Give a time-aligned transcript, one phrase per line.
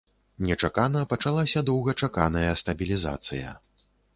[0.45, 3.49] Нечакана пачалася доўгачаканая стабілізацыя.